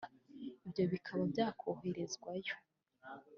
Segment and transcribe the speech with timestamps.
[0.65, 2.53] ibyo bikaba byakohwerezwayo